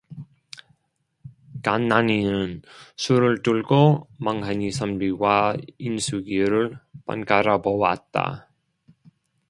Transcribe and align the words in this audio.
간난이는 1.61 2.63
술을 2.97 3.43
들고 3.43 4.07
멍하니 4.17 4.71
선비와 4.71 5.57
인숙이를 5.77 6.79
번갈아 7.05 7.59
보았다. 7.59 8.49